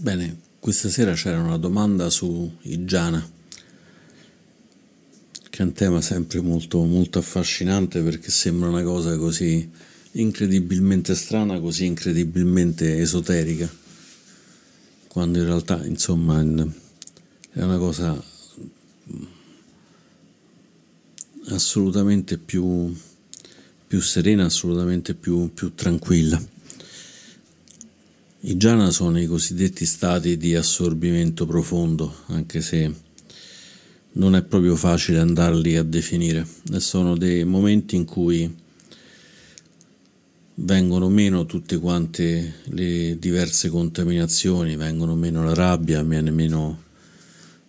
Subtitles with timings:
[0.00, 3.28] Bene, questa sera c'era una domanda su Igiana,
[5.50, 9.68] che è un tema sempre molto, molto affascinante perché sembra una cosa così
[10.12, 13.68] incredibilmente strana, così incredibilmente esoterica,
[15.08, 18.22] quando in realtà, insomma, è una cosa
[21.48, 22.96] assolutamente più,
[23.84, 26.40] più serena, assolutamente più, più tranquilla.
[28.40, 32.94] I jhana sono i cosiddetti stati di assorbimento profondo, anche se
[34.12, 36.46] non è proprio facile andarli a definire.
[36.72, 38.48] E sono dei momenti in cui
[40.54, 46.82] vengono meno tutte quante le diverse contaminazioni, vengono meno la rabbia, viene meno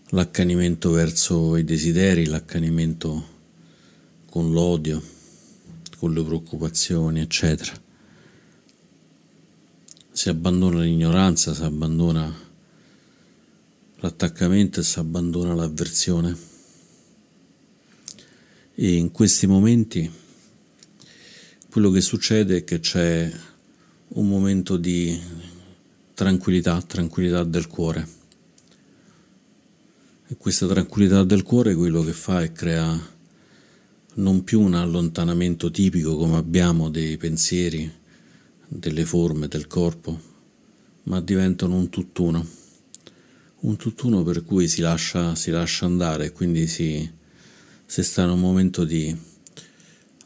[0.09, 3.27] l'accanimento verso i desideri, l'accanimento
[4.29, 5.01] con l'odio,
[5.97, 7.87] con le preoccupazioni, eccetera
[10.19, 12.29] si abbandona l'ignoranza, si abbandona
[13.99, 16.37] l'attaccamento e si abbandona l'avversione.
[18.75, 20.11] E in questi momenti
[21.69, 23.31] quello che succede è che c'è
[24.09, 25.17] un momento di
[26.13, 28.05] tranquillità, tranquillità del cuore.
[30.27, 33.17] E questa tranquillità del cuore quello che fa è crea
[34.15, 37.98] non più un allontanamento tipico come abbiamo dei pensieri,
[38.71, 40.17] delle forme del corpo,
[41.03, 42.45] ma diventano un tutt'uno,
[43.61, 47.09] un tutt'uno per cui si lascia, si lascia andare e quindi si,
[47.85, 49.13] si sta in un momento di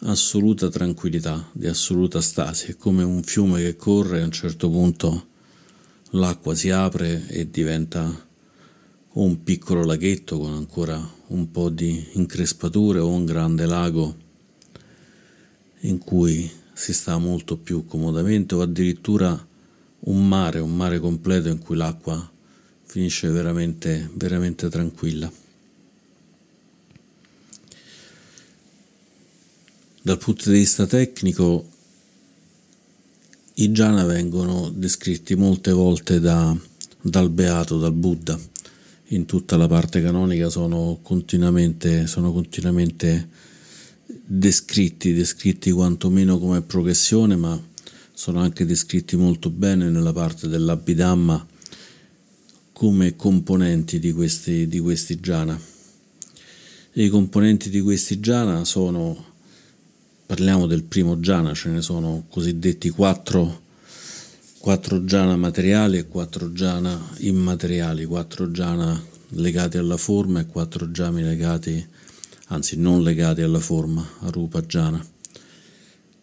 [0.02, 5.28] assoluta tranquillità, di assoluta stasi, è come un fiume che corre a un certo punto
[6.12, 8.28] l'acqua si apre e diventa
[9.16, 14.16] o un piccolo laghetto con ancora un po' di increspature o un grande lago
[15.82, 19.48] in cui si sta molto più comodamente o addirittura
[20.06, 22.30] un mare, un mare completo in cui l'acqua
[22.84, 25.32] finisce veramente, veramente tranquilla.
[30.02, 31.70] Dal punto di vista tecnico,
[33.56, 36.56] i jhana vengono descritti molte volte da,
[37.02, 38.38] dal Beato, dal Buddha.
[39.08, 43.30] In tutta la parte canonica sono continuamente, sono continuamente
[44.26, 47.62] descritti, descritti quantomeno come progressione, ma
[48.14, 51.48] sono anche descritti molto bene nella parte dell'Abhidhamma
[52.72, 55.60] come componenti di questi, di questi jhana.
[56.94, 59.32] I componenti di questi jhana sono,
[60.26, 63.62] parliamo del primo jhana, ce ne sono cosiddetti quattro,
[64.60, 71.20] quattro jhana materiali e quattro jhana immateriali, quattro jhana legati alla forma e quattro jhana
[71.20, 71.93] legati
[72.48, 75.06] anzi non legati alla forma, a Rupa Jhana.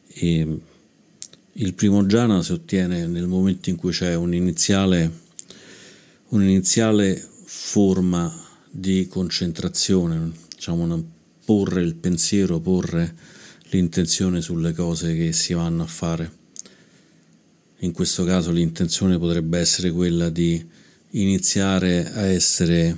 [0.07, 0.61] E
[1.53, 5.11] il primo jhana si ottiene nel momento in cui c'è un'iniziale,
[6.29, 8.33] un'iniziale forma
[8.71, 11.03] di concentrazione, diciamo una,
[11.45, 13.15] porre il pensiero, porre
[13.71, 16.39] l'intenzione sulle cose che si vanno a fare.
[17.81, 20.65] In questo caso l'intenzione potrebbe essere quella di
[21.11, 22.97] iniziare a essere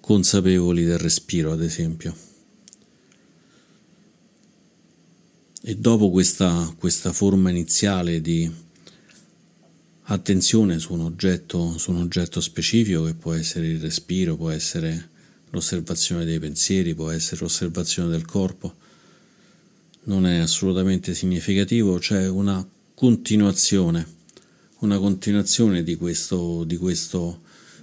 [0.00, 2.25] consapevoli del respiro, ad esempio.
[5.68, 8.48] E dopo questa, questa forma iniziale di
[10.02, 15.08] attenzione su un, oggetto, su un oggetto specifico, che può essere il respiro, può essere
[15.50, 18.76] l'osservazione dei pensieri, può essere l'osservazione del corpo,
[20.04, 24.06] non è assolutamente significativo, c'è una continuazione,
[24.82, 27.40] una continuazione di, questo, di, questo,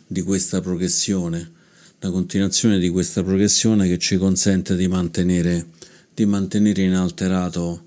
[0.07, 1.51] di questa progressione,
[1.99, 5.67] la continuazione di questa progressione che ci consente di mantenere
[6.13, 7.85] di mantenere inalterato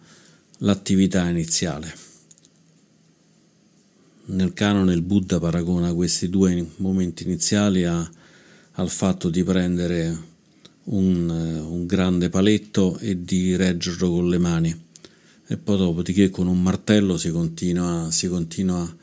[0.59, 2.04] l'attività iniziale.
[4.28, 8.10] Nel canone il Buddha paragona questi due momenti iniziali a,
[8.72, 10.34] al fatto di prendere
[10.84, 14.84] un, un, grande paletto e di reggerlo con le mani
[15.47, 18.97] e poi dopodiché con un martello si continua, si continua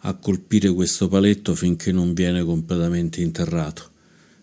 [0.00, 3.90] a colpire questo paletto finché non viene completamente interrato.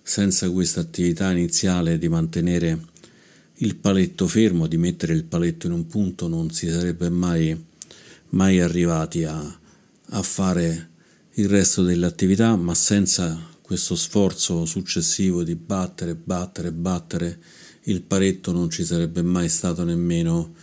[0.01, 2.91] Senza questa attività iniziale di mantenere
[3.57, 7.55] il paletto fermo, di mettere il paletto in un punto, non si sarebbe mai,
[8.29, 9.59] mai arrivati a,
[10.09, 10.89] a fare
[11.33, 17.39] il resto delle attività, ma senza questo sforzo successivo di battere, battere, battere
[17.83, 20.53] il paletto non ci sarebbe mai stato nemmeno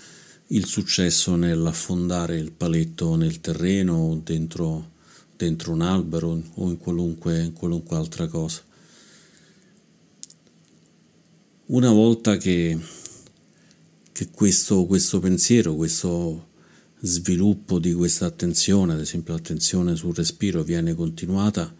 [0.48, 4.92] il successo nell'affondare il paletto nel terreno o dentro,
[5.36, 8.62] dentro un albero o in qualunque, in qualunque altra cosa.
[11.72, 12.76] Una volta che,
[14.10, 16.48] che questo, questo pensiero, questo
[16.98, 21.72] sviluppo di questa attenzione, ad esempio l'attenzione sul respiro, viene continuata,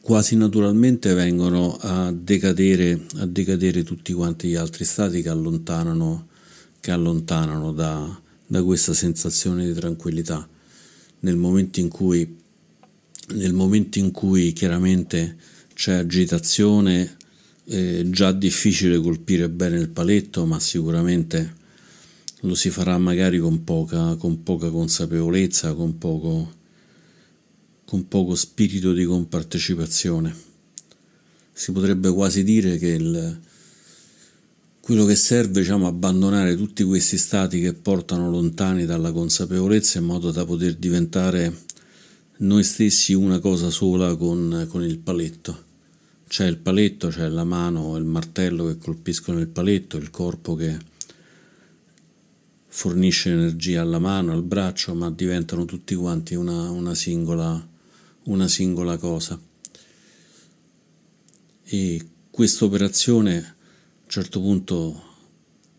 [0.00, 6.26] quasi naturalmente vengono a decadere, a decadere, tutti quanti gli altri stati che allontanano,
[6.80, 10.48] che allontanano da, da, questa sensazione di tranquillità.
[11.20, 12.39] Nel momento in cui
[13.32, 15.36] nel momento in cui chiaramente
[15.74, 17.16] c'è agitazione,
[17.64, 21.58] è già difficile colpire bene il paletto, ma sicuramente
[22.40, 26.52] lo si farà magari con poca, con poca consapevolezza, con poco,
[27.84, 30.34] con poco spirito di compartecipazione.
[31.52, 33.40] Si potrebbe quasi dire che il,
[34.80, 40.30] quello che serve diciamo, abbandonare tutti questi stati che portano lontani dalla consapevolezza in modo
[40.30, 41.54] da poter diventare
[42.40, 45.68] noi stessi una cosa sola con, con il paletto.
[46.26, 50.78] C'è il paletto, c'è la mano, il martello che colpiscono il paletto, il corpo che
[52.68, 57.68] fornisce energia alla mano, al braccio, ma diventano tutti quanti una, una, singola,
[58.24, 59.38] una singola cosa.
[61.64, 63.54] E questa operazione a
[64.04, 65.02] un certo punto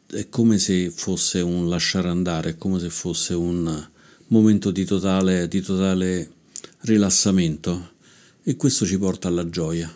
[0.08, 3.90] è come se fosse un lasciare andare, è come se fosse un
[4.28, 6.40] momento di totale, di totale
[6.82, 7.92] rilassamento.
[8.44, 9.92] E questo ci porta alla gioia,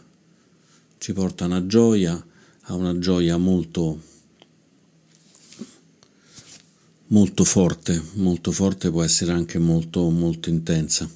[0.97, 2.25] ci porta a una gioia,
[2.61, 4.13] a una gioia molto
[7.07, 11.09] molto forte, molto forte può essere anche molto, molto intensa.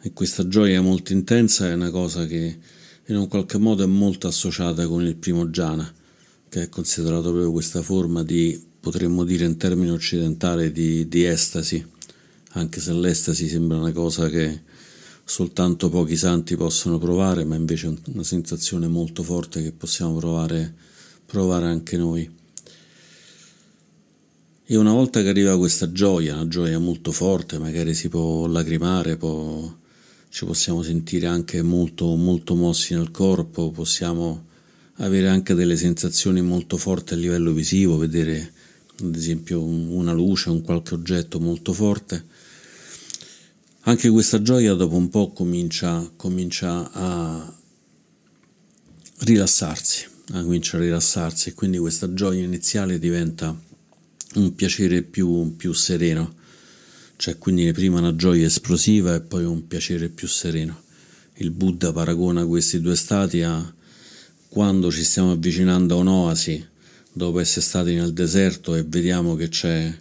[0.00, 2.58] E questa gioia molto intensa è una cosa che
[3.06, 5.92] in un qualche modo è molto associata con il primo jhana,
[6.48, 11.84] che è considerato proprio questa forma di, potremmo dire in termini occidentali, di, di estasi,
[12.52, 14.62] anche se l'estasi sembra una cosa che
[15.28, 20.74] soltanto pochi santi possono provare, ma invece è una sensazione molto forte che possiamo provare,
[21.26, 22.28] provare anche noi.
[24.64, 29.18] E una volta che arriva questa gioia, una gioia molto forte, magari si può lacrimare,
[29.18, 29.70] può,
[30.30, 34.46] ci possiamo sentire anche molto, molto mossi nel corpo, possiamo
[34.96, 38.50] avere anche delle sensazioni molto forti a livello visivo, vedere
[39.02, 42.37] ad esempio una luce, un qualche oggetto molto forte.
[43.88, 47.58] Anche questa gioia dopo un po' comincia, comincia a
[49.20, 53.58] rilassarsi, a comincia a rilassarsi e quindi questa gioia iniziale diventa
[54.34, 56.34] un piacere più, più sereno,
[57.16, 60.82] cioè quindi prima una gioia esplosiva e poi un piacere più sereno.
[61.36, 63.74] Il Buddha paragona questi due stati a
[64.50, 66.68] quando ci stiamo avvicinando a un'oasi,
[67.10, 69.98] dopo essere stati nel deserto e vediamo che c'è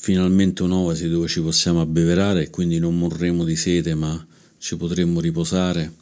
[0.00, 4.24] finalmente un'oasi dove ci possiamo abbeverare e quindi non morremo di sete ma
[4.56, 5.94] ci potremmo riposare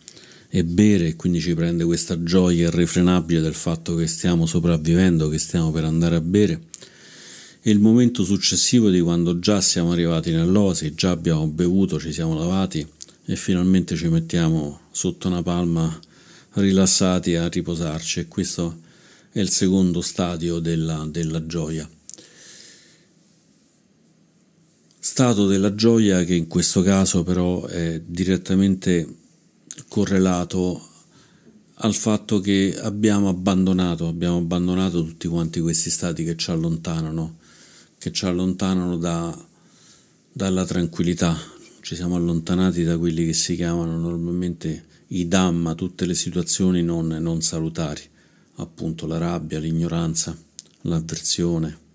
[0.49, 5.39] e bere e quindi ci prende questa gioia irrefrenabile del fatto che stiamo sopravvivendo, che
[5.39, 6.61] stiamo per andare a bere
[7.63, 12.39] e il momento successivo di quando già siamo arrivati nell'osi, già abbiamo bevuto, ci siamo
[12.39, 12.87] lavati
[13.25, 15.99] e finalmente ci mettiamo sotto una palma
[16.53, 18.83] rilassati a riposarci e questo
[19.33, 21.96] è il secondo stadio della, della gioia.
[25.09, 29.07] Stato della gioia che in questo caso però è direttamente
[29.87, 30.85] correlato
[31.75, 37.37] al fatto che abbiamo abbandonato, abbiamo abbandonato tutti quanti questi stati che ci allontanano
[37.99, 39.47] che ci allontanano da,
[40.33, 41.39] dalla tranquillità,
[41.83, 47.07] ci siamo allontanati da quelli che si chiamano normalmente i Dhamma, tutte le situazioni non,
[47.07, 48.03] non salutari,
[48.57, 50.37] appunto la rabbia, l'ignoranza,
[50.81, 51.86] l'avversione,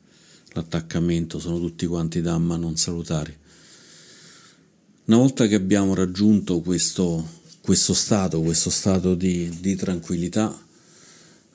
[0.53, 3.35] l'attaccamento, sono tutti quanti Dhamma non salutari.
[5.05, 7.27] Una volta che abbiamo raggiunto questo,
[7.61, 10.57] questo stato, questo stato di, di tranquillità,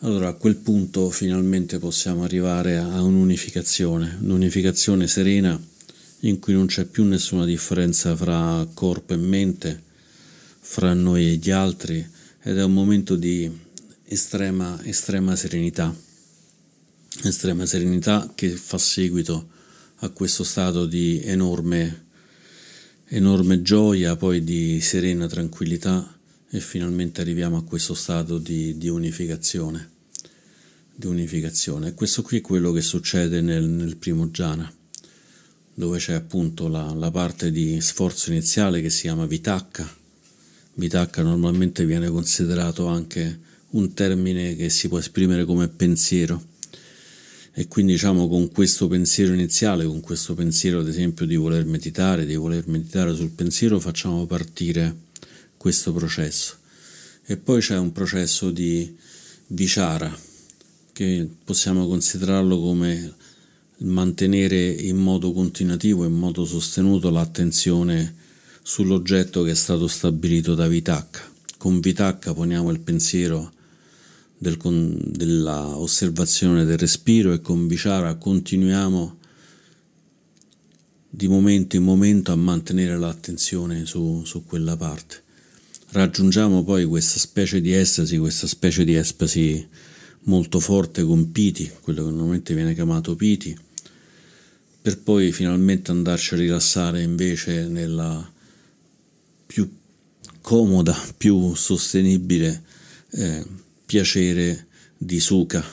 [0.01, 5.59] allora a quel punto finalmente possiamo arrivare a un'unificazione, un'unificazione serena
[6.21, 9.83] in cui non c'è più nessuna differenza fra corpo e mente,
[10.61, 12.07] fra noi e gli altri
[12.43, 13.51] ed è un momento di
[14.05, 15.95] estrema, estrema serenità,
[17.25, 19.49] estrema serenità che fa seguito
[20.01, 22.07] a questo stato di enorme,
[23.09, 26.19] enorme gioia, poi di serena tranquillità
[26.51, 29.91] e finalmente arriviamo a questo stato di, di unificazione.
[30.95, 31.89] Di unificazione.
[31.89, 34.73] E questo qui è quello che succede nel, nel primo jhana,
[35.75, 40.05] dove c'è appunto la, la, parte di sforzo iniziale che si chiama vitacca.
[40.75, 46.55] Vitacca normalmente viene considerato anche un termine che si può esprimere come pensiero.
[47.59, 52.27] E quindi diciamo con questo pensiero iniziale, con questo pensiero ad esempio di voler meditare,
[52.27, 54.95] di voler meditare sul pensiero, facciamo partire
[55.57, 56.57] questo processo.
[57.25, 58.95] E poi c'è un processo di
[59.47, 60.15] vichara,
[60.93, 63.15] che possiamo considerarlo come
[63.79, 68.17] mantenere in modo continuativo, in modo sostenuto l'attenzione
[68.61, 71.27] sull'oggetto che è stato stabilito da Vitakka.
[71.57, 73.55] con Vitacca poniamo il pensiero
[74.39, 79.19] del, della osservazione del respiro e con Vichara continuiamo
[81.09, 85.23] di momento in momento a mantenere l'attenzione su, su quella parte.
[85.89, 89.67] Raggiungiamo poi questa specie di estasi, questa specie di estasi
[90.25, 93.57] molto forte con Piti, quello che normalmente viene chiamato Piti,
[94.83, 98.31] per poi finalmente andarci a rilassare invece nella
[99.47, 99.69] più
[100.43, 102.63] comoda, più sostenibile
[103.13, 103.45] eh,
[103.87, 104.67] piacere
[104.99, 105.65] di Sukha,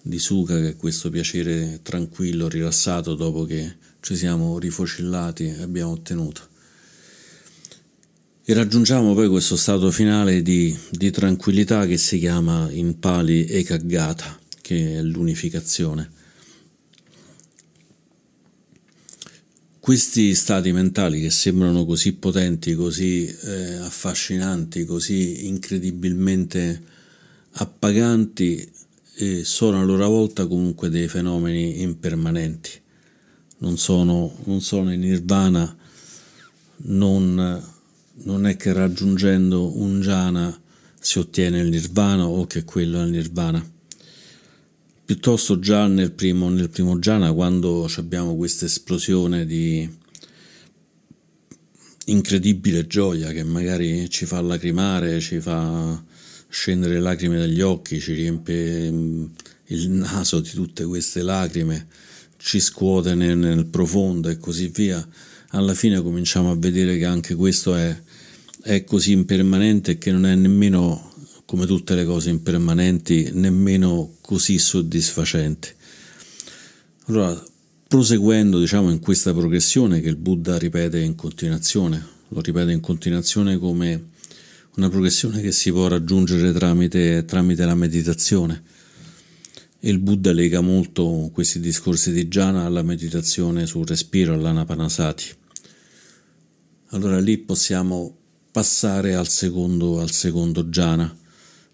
[0.00, 5.90] di Sukha che è questo piacere tranquillo, rilassato dopo che ci siamo rifocillati e abbiamo
[5.90, 6.48] ottenuto.
[8.44, 14.38] E raggiungiamo poi questo stato finale di, di tranquillità che si chiama in Pali Ekaggata,
[14.60, 16.10] che è l'unificazione.
[19.82, 26.80] Questi stati mentali che sembrano così potenti, così eh, affascinanti, così incredibilmente
[27.54, 28.72] appaganti,
[29.16, 32.70] eh, sono a loro volta comunque dei fenomeni impermanenti.
[33.58, 35.76] Non sono, non sono in nirvana,
[36.76, 37.64] non,
[38.22, 40.60] non è che raggiungendo un jhana
[41.00, 43.71] si ottiene il nirvana o che quello è il nirvana
[45.04, 50.00] piuttosto già nel primo, nel primo Giana quando abbiamo questa esplosione di
[52.06, 56.02] incredibile gioia che magari ci fa lacrimare, ci fa
[56.48, 59.24] scendere le lacrime dagli occhi, ci riempie mm,
[59.66, 61.86] il naso di tutte queste lacrime,
[62.36, 65.06] ci scuote nel, nel profondo e così via,
[65.48, 67.96] alla fine cominciamo a vedere che anche questo è,
[68.62, 71.11] è così impermanente che non è nemmeno
[71.44, 75.68] come tutte le cose impermanenti, nemmeno così soddisfacenti.
[77.06, 77.42] Allora,
[77.88, 83.58] proseguendo diciamo in questa progressione che il Buddha ripete in continuazione, lo ripete in continuazione
[83.58, 84.10] come
[84.76, 88.62] una progressione che si può raggiungere tramite, tramite la meditazione.
[89.78, 95.24] E il Buddha lega molto questi discorsi di jhana alla meditazione sul respiro, all'anapanasati.
[96.90, 98.16] Allora lì possiamo
[98.50, 101.14] passare al secondo, al secondo jhana,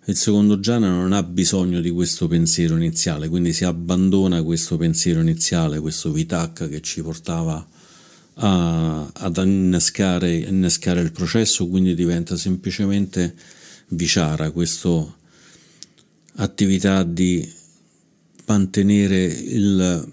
[0.09, 5.21] il secondo jhana non ha bisogno di questo pensiero iniziale, quindi si abbandona questo pensiero
[5.21, 7.67] iniziale, questo vitacca che ci portava
[8.37, 13.35] a, ad innescare, innescare, il processo, quindi diventa semplicemente
[13.88, 15.15] vichara, questa
[16.37, 17.47] attività di
[18.47, 20.12] mantenere il,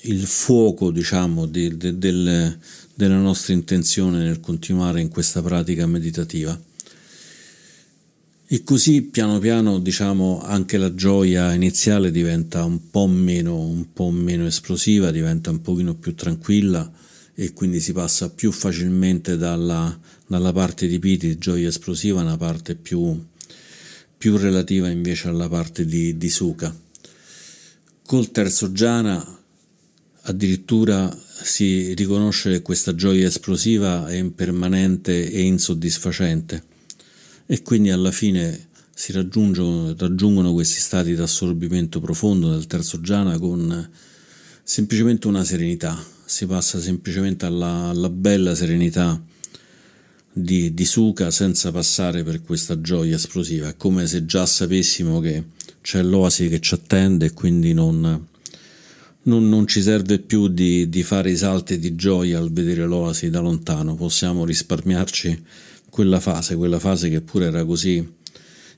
[0.00, 2.58] il fuoco, diciamo, di, de, del,
[2.94, 6.58] della nostra intenzione nel continuare in questa pratica meditativa.
[8.46, 14.10] E così piano piano, diciamo, anche la gioia iniziale diventa un po' meno, un po'
[14.10, 16.92] meno esplosiva, diventa un pochino più tranquilla
[17.34, 22.36] e quindi si passa più facilmente dalla, dalla parte di piti, gioia esplosiva, a una
[22.36, 23.18] parte più,
[24.18, 26.72] più relativa invece alla parte di, di Sukha.
[28.04, 29.38] Col terzo jhana
[30.26, 36.72] addirittura si riconosce che questa gioia esplosiva è impermanente e insoddisfacente
[37.46, 43.90] e quindi alla fine si raggiungono, questi stati di assorbimento profondo nel terzo jhana con
[44.62, 49.20] semplicemente una serenità, si passa semplicemente alla, alla bella serenità
[50.32, 55.44] di, di Sukha senza passare per questa gioia esplosiva, è come se già sapessimo che
[55.82, 58.26] c'è l'oasi che ci attende e quindi non,
[59.22, 63.28] non, non ci serve più di, di, fare i salti di gioia al vedere l'oasi
[63.28, 65.42] da lontano, possiamo risparmiarci
[65.94, 68.04] quella fase, quella fase che pure era così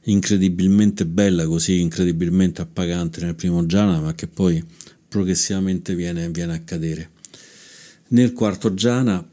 [0.03, 4.63] incredibilmente bella, così incredibilmente appagante nel primo jhana, ma che poi
[5.09, 7.13] progressivamente viene, viene a cadere.
[8.09, 9.27] Nel quarto jhana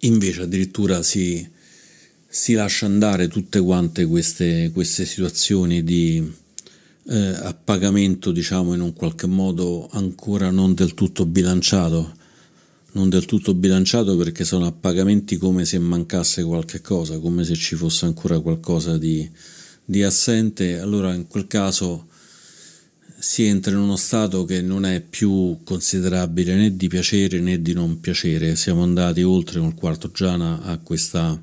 [0.00, 1.48] invece addirittura si,
[2.26, 6.28] si lascia andare tutte quante queste, queste situazioni di
[7.06, 12.16] eh, appagamento, diciamo in un qualche modo ancora non del tutto bilanciato,
[12.92, 17.54] non del tutto bilanciato perché sono a pagamenti come se mancasse qualche cosa, come se
[17.54, 19.28] ci fosse ancora qualcosa di,
[19.84, 22.08] di assente, allora in quel caso
[23.18, 27.72] si entra in uno stato che non è più considerabile né di piacere né di
[27.72, 28.56] non piacere.
[28.56, 31.40] Siamo andati oltre col quarto jhana a questa,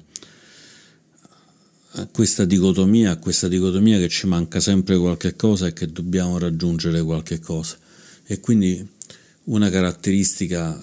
[1.91, 6.38] a questa dicotomia, a questa dicotomia che ci manca sempre qualche cosa e che dobbiamo
[6.38, 7.77] raggiungere qualche cosa.
[8.25, 8.86] E quindi
[9.46, 10.77] una caratteristica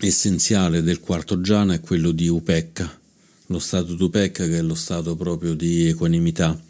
[0.00, 3.00] essenziale del quarto jhana è quello di Upekka,
[3.46, 6.60] lo stato di Upekka che è lo stato proprio di equanimità,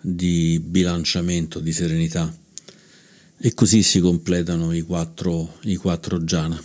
[0.00, 2.34] di bilanciamento, di serenità.
[3.44, 6.62] E così si completano i quattro, i quattro jhana.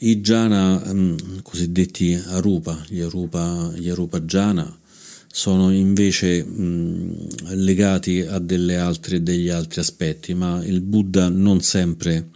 [0.00, 4.78] I jhana mm, cosiddetti arupa, gli arupa, gli arupa jhana,
[5.30, 8.42] sono invece mh, legati a
[8.84, 12.30] altre, degli altri aspetti, ma il Buddha non sempre,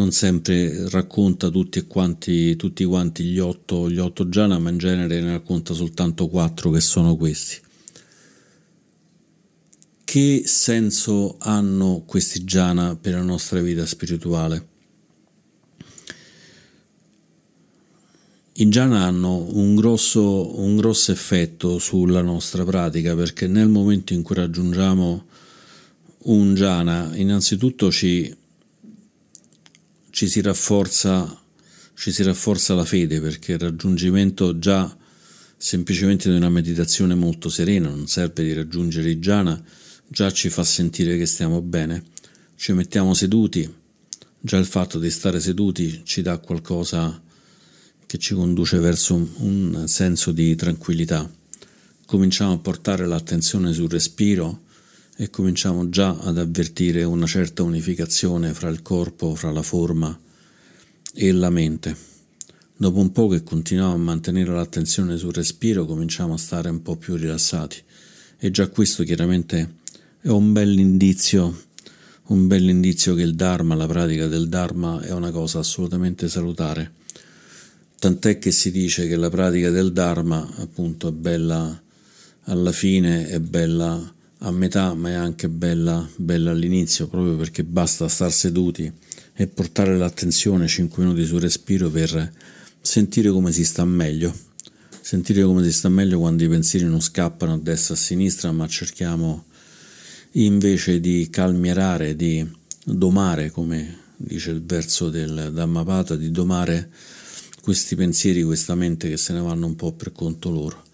[0.00, 5.20] non sempre racconta tutti quanti, tutti quanti gli, otto, gli otto jhana, ma in genere
[5.20, 7.60] ne racconta soltanto quattro che sono questi.
[10.02, 14.68] Che senso hanno questi jhana per la nostra vita spirituale?
[18.54, 24.22] I jhana hanno un grosso, un grosso effetto sulla nostra pratica perché nel momento in
[24.22, 25.26] cui raggiungiamo
[26.22, 28.34] un jhana, innanzitutto ci,
[30.10, 31.40] ci, si rafforza,
[31.94, 34.96] ci si rafforza la fede perché il raggiungimento già
[35.56, 39.62] semplicemente di una meditazione molto serena, non serve di raggiungere i jhana,
[40.08, 42.02] già ci fa sentire che stiamo bene.
[42.56, 43.70] Ci mettiamo seduti,
[44.40, 47.20] già il fatto di stare seduti ci dà qualcosa
[48.06, 51.30] che ci conduce verso un senso di tranquillità.
[52.06, 54.62] Cominciamo a portare l'attenzione sul respiro
[55.20, 60.18] e cominciamo già ad avvertire una certa unificazione fra il corpo, fra la forma
[61.12, 61.94] e la mente.
[62.74, 66.96] Dopo un po' che continuiamo a mantenere l'attenzione sul respiro, cominciamo a stare un po'
[66.96, 67.76] più rilassati
[68.38, 69.74] e già questo chiaramente
[70.22, 71.64] è un bel indizio,
[72.28, 76.92] un bel indizio che il Dharma, la pratica del Dharma è una cosa assolutamente salutare
[77.98, 81.78] tant'è che si dice che la pratica del Dharma appunto è bella
[82.44, 88.08] alla fine, è bella a metà, ma è anche bella, bella all'inizio, proprio perché basta
[88.08, 88.90] star seduti
[89.34, 92.32] e portare l'attenzione 5 minuti sul respiro per
[92.80, 94.34] sentire come si sta meglio,
[95.00, 98.52] sentire come si sta meglio quando i pensieri non scappano a destra e a sinistra,
[98.52, 99.44] ma cerchiamo
[100.32, 102.46] invece di calmierare, di
[102.84, 106.90] domare, come dice il verso del Dhammapata, di domare
[107.60, 110.88] questi pensieri, questa mente che se ne vanno un po' per conto loro.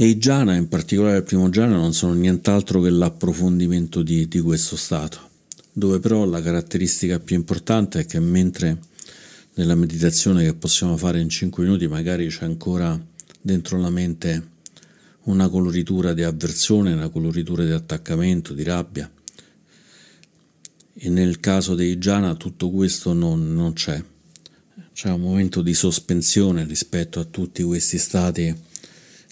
[0.00, 4.38] E i jhana, in particolare il primo jhana, non sono nient'altro che l'approfondimento di, di
[4.38, 5.18] questo stato,
[5.72, 8.78] dove però la caratteristica più importante è che mentre
[9.54, 12.96] nella meditazione che possiamo fare in 5 minuti magari c'è ancora
[13.40, 14.50] dentro la mente
[15.24, 19.10] una coloritura di avversione, una coloritura di attaccamento, di rabbia.
[20.94, 24.00] E nel caso dei jhana tutto questo non, non c'è
[24.98, 28.52] c'è un momento di sospensione rispetto a tutti questi stati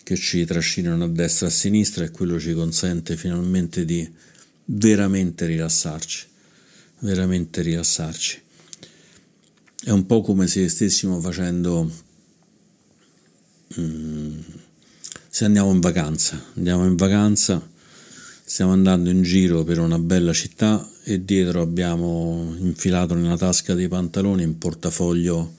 [0.06, 4.08] che ci trascinano a destra e a sinistra e quello ci consente finalmente di
[4.66, 6.26] veramente rilassarci,
[7.00, 8.40] veramente rilassarci.
[9.82, 11.90] È un po' come se stessimo facendo,
[13.80, 14.38] mm,
[15.28, 17.68] se andiamo in vacanza, andiamo in vacanza,
[18.44, 23.88] stiamo andando in giro per una bella città e dietro abbiamo infilato nella tasca dei
[23.88, 25.54] pantaloni un portafoglio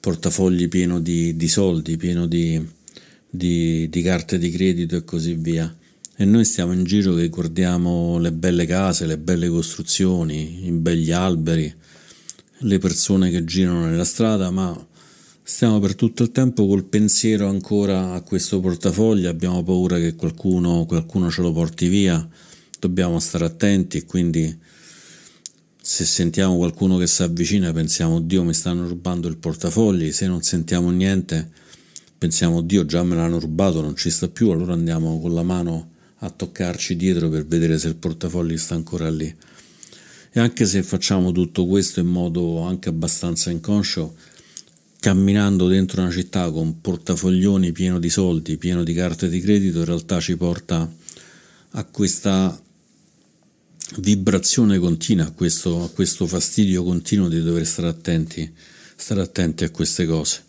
[0.00, 2.76] portafogli pieno di, di soldi, pieno di,
[3.30, 5.74] di, di, carte di credito e così via.
[6.16, 11.12] E noi stiamo in giro che guardiamo le belle case, le belle costruzioni, i begli
[11.12, 11.72] alberi,
[12.58, 14.86] le persone che girano nella strada, ma
[15.42, 20.84] stiamo per tutto il tempo col pensiero ancora a questo portafoglio, abbiamo paura che qualcuno,
[20.86, 22.28] qualcuno ce lo porti via,
[22.80, 24.58] dobbiamo stare attenti e quindi
[25.80, 30.42] se sentiamo qualcuno che si avvicina pensiamo Dio mi stanno rubando il portafogli, se non
[30.42, 31.50] sentiamo niente
[32.18, 35.92] pensiamo Dio già me l'hanno rubato, non ci sta più, allora andiamo con la mano
[36.18, 39.32] a toccarci dietro per vedere se il portafogli sta ancora lì.
[40.30, 44.16] E anche se facciamo tutto questo in modo anche abbastanza inconscio,
[45.00, 49.84] camminando dentro una città con portafoglioni pieno di soldi, pieno di carte di credito, in
[49.84, 50.92] realtà ci porta
[51.70, 52.60] a questa
[53.98, 58.52] vibrazione continua, a questo, a questo fastidio continuo di dover stare attenti,
[58.96, 60.46] stare attenti a queste cose.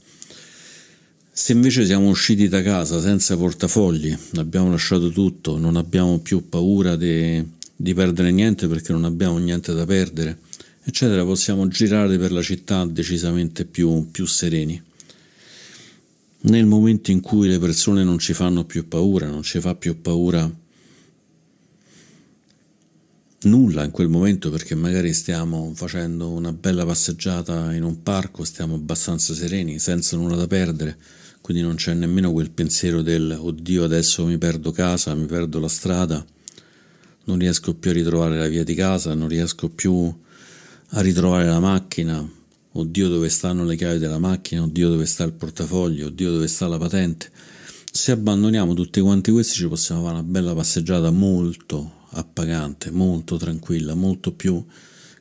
[1.41, 6.97] Se invece siamo usciti da casa senza portafogli, abbiamo lasciato tutto, non abbiamo più paura
[6.97, 7.41] di,
[7.73, 10.39] di perdere niente perché non abbiamo niente da perdere,
[10.84, 14.84] eccetera, possiamo girare per la città decisamente più, più sereni.
[16.41, 20.02] Nel momento in cui le persone non ci fanno più paura, non ci fa più
[20.02, 20.54] paura
[23.43, 28.75] nulla in quel momento perché magari stiamo facendo una bella passeggiata in un parco, stiamo
[28.75, 30.97] abbastanza sereni, senza nulla da perdere,
[31.50, 35.68] quindi non c'è nemmeno quel pensiero del oddio adesso mi perdo casa, mi perdo la
[35.68, 36.24] strada,
[37.24, 40.16] non riesco più a ritrovare la via di casa, non riesco più
[40.90, 42.24] a ritrovare la macchina,
[42.74, 46.68] oddio dove stanno le chiavi della macchina, oddio dove sta il portafoglio, oddio dove sta
[46.68, 47.32] la patente.
[47.92, 53.96] Se abbandoniamo tutti quanti questi ci possiamo fare una bella passeggiata molto appagante, molto tranquilla,
[53.96, 54.64] molto più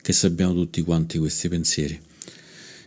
[0.02, 1.98] che se abbiamo tutti quanti questi pensieri.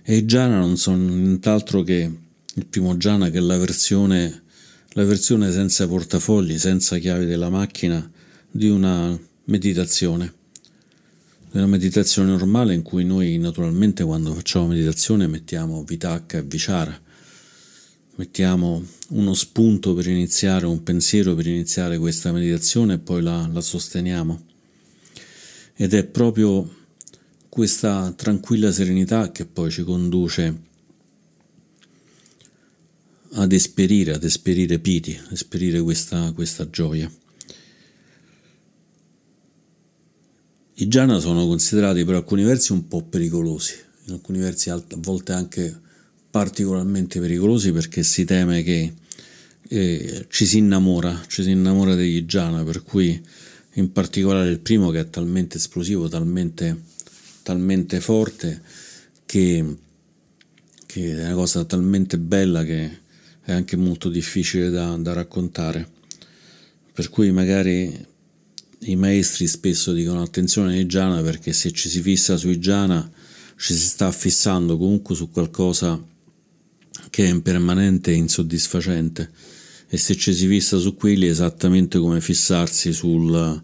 [0.03, 4.43] E i non sono nient'altro che il primo jhana che è la versione,
[4.89, 8.09] la versione senza portafogli, senza chiavi della macchina
[8.49, 10.33] di una meditazione.
[11.49, 16.99] Di una meditazione normale in cui noi naturalmente quando facciamo meditazione mettiamo vitacca e vichara,
[18.15, 23.61] mettiamo uno spunto per iniziare, un pensiero per iniziare questa meditazione e poi la, la
[23.61, 24.43] sosteniamo.
[25.75, 26.69] Ed è proprio
[27.49, 30.69] questa tranquilla serenità che poi ci conduce
[33.33, 37.11] ad esperire, ad esperire piti, ad esperire questa, questa gioia.
[40.75, 45.31] I jhana sono considerati per alcuni versi un po' pericolosi, in alcuni versi a volte
[45.31, 45.79] anche
[46.31, 48.93] particolarmente pericolosi perché si teme che
[49.67, 53.21] eh, ci si innamora, ci si innamora degli jhana, per cui
[53.75, 56.81] in particolare il primo che è talmente esplosivo, talmente,
[57.43, 58.61] talmente forte
[59.25, 59.77] che,
[60.85, 63.00] che, è una cosa talmente bella che
[63.51, 65.87] è anche molto difficile da, da raccontare.
[66.93, 68.09] Per cui magari
[68.85, 73.09] i maestri spesso dicono attenzione ai jhana perché se ci si fissa sui jhana
[73.55, 76.03] ci si sta fissando comunque su qualcosa
[77.09, 79.29] che è impermanente e insoddisfacente
[79.87, 83.61] e se ci si fissa su quelli è esattamente come fissarsi sul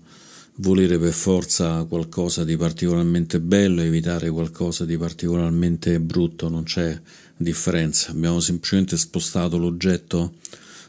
[0.58, 7.00] volere per forza qualcosa di particolarmente bello evitare qualcosa di particolarmente brutto, non c'è
[7.38, 10.36] differenza, abbiamo semplicemente spostato l'oggetto,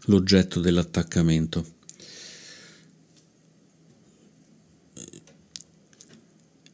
[0.06, 1.76] l'oggetto dell'attaccamento.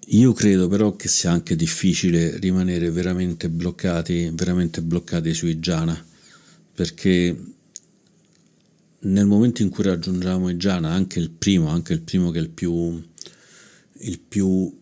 [0.09, 6.05] Io credo però che sia anche difficile rimanere veramente bloccati, veramente bloccati sui jhana,
[6.75, 7.37] perché
[9.01, 12.43] nel momento in cui raggiungiamo i jhana, anche il primo, anche il primo che è
[12.43, 13.03] il più,
[13.99, 14.79] il più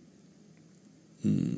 [1.27, 1.57] mm,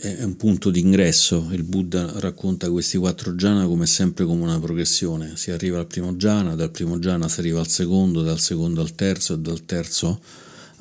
[0.00, 1.48] è un punto d'ingresso.
[1.52, 5.36] Il Buddha racconta questi quattro jhana come sempre come una progressione.
[5.36, 8.94] Si arriva al primo jhana, dal primo jhana si arriva al secondo, dal secondo al
[8.94, 10.20] terzo e dal terzo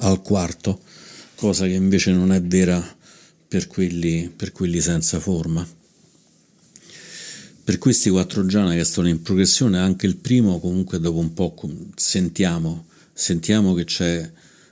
[0.02, 0.80] al quarto
[1.36, 2.82] cosa che invece non è vera
[3.48, 5.68] per quelli, per quelli senza forma.
[7.64, 11.54] Per questi quattro jhana che sono in progressione, anche il primo comunque dopo un po'
[11.96, 14.32] sentiamo, sentiamo che c'è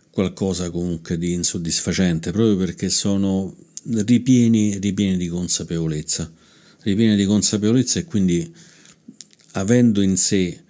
[0.10, 3.56] qualcosa comunque di insoddisfacente, proprio perché sono
[3.90, 6.32] ripieni, ripieni di consapevolezza,
[6.82, 8.54] ripieni di consapevolezza e quindi
[9.52, 10.62] avendo in sé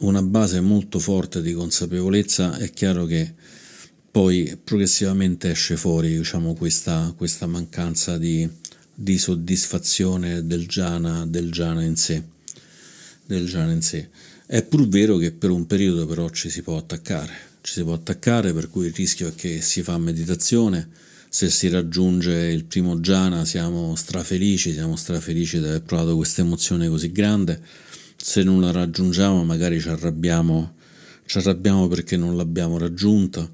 [0.00, 3.34] una base molto forte di consapevolezza è chiaro che
[4.10, 8.48] poi progressivamente esce fuori diciamo, questa, questa mancanza di,
[8.92, 12.22] di, soddisfazione del jhana, del jhana in sé.
[13.24, 14.08] Del jhana in sé.
[14.46, 17.92] È pur vero che per un periodo però ci si può attaccare, ci si può
[17.92, 20.88] attaccare per cui il rischio è che si fa meditazione,
[21.32, 26.88] se si raggiunge il primo jhana siamo strafelici, siamo strafelici di aver provato questa emozione
[26.88, 27.62] così grande,
[28.16, 30.74] se non la raggiungiamo magari ci arrabbiamo,
[31.26, 33.48] ci arrabbiamo perché non l'abbiamo raggiunta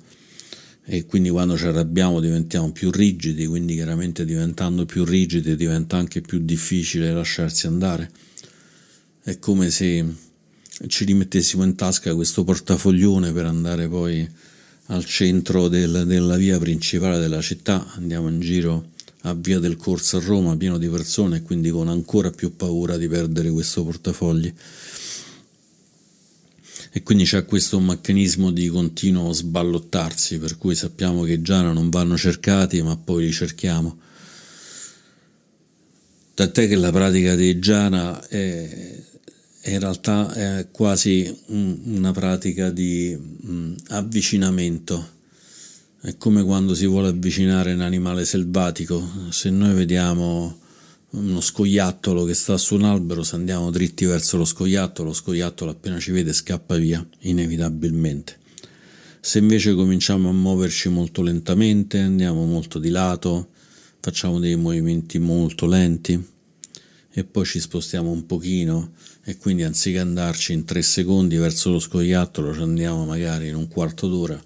[0.87, 6.23] e quindi quando ci arrabbiamo diventiamo più rigidi, quindi chiaramente diventando più rigidi diventa anche
[6.23, 8.11] più difficile lasciarsi andare.
[9.23, 10.03] È come se
[10.87, 14.27] ci rimettessimo in tasca questo portafoglione per andare poi
[14.87, 18.90] al centro del, della via principale della città, andiamo in giro
[19.22, 22.96] a via del corso a Roma pieno di persone e quindi con ancora più paura
[22.96, 24.53] di perdere questo portafogli.
[26.92, 32.16] E quindi c'è questo meccanismo di continuo sballottarsi per cui sappiamo che già non vanno
[32.16, 33.99] cercati ma poi li cerchiamo.
[36.35, 39.03] Tant'è che la pratica dei jhana è,
[39.70, 45.14] in realtà è quasi un, una pratica di mh, avvicinamento
[46.02, 50.59] è come quando si vuole avvicinare un animale selvatico se noi vediamo
[51.11, 55.70] uno scoiattolo che sta su un albero, se andiamo dritti verso lo scoiattolo, lo scoiattolo
[55.70, 58.38] appena ci vede scappa via, inevitabilmente.
[59.20, 63.48] Se invece cominciamo a muoverci molto lentamente, andiamo molto di lato,
[64.00, 66.22] facciamo dei movimenti molto lenti
[67.11, 68.92] e poi ci spostiamo un pochino
[69.29, 73.69] e quindi anziché andarci in tre secondi verso lo scoiattolo ci andiamo magari in un
[73.69, 74.41] quarto d'ora,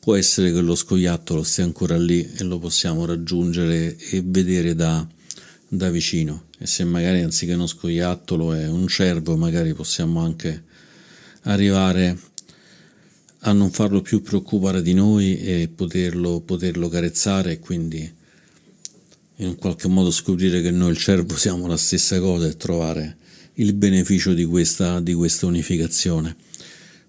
[0.00, 5.06] può essere che lo scoiattolo stia ancora lì e lo possiamo raggiungere e vedere da
[5.74, 6.48] da vicino.
[6.58, 10.64] E se magari anziché uno scoiattolo è un cervo magari possiamo anche
[11.42, 12.18] arrivare
[13.44, 18.20] a non farlo più preoccupare di noi e poterlo, poterlo carezzare e quindi
[19.36, 23.16] in qualche modo scoprire che noi il cervo siamo la stessa cosa e trovare
[23.54, 26.34] il beneficio di questa, di questa unificazione.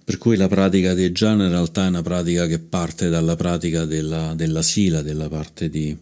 [0.04, 3.86] Per cui la pratica del jhana in realtà è una pratica che parte dalla pratica
[3.86, 5.98] della, della sila, della parte di,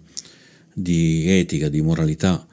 [0.74, 2.46] di etica, di moralità,